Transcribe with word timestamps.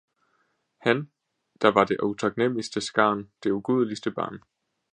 han, 0.81 1.11
der 1.61 1.67
var 1.67 1.83
det 1.83 2.01
utaknemmeligste 2.03 2.81
skarn, 2.81 3.31
det 3.43 3.51
ugudeligste 3.51 4.11
barn. 4.11 4.41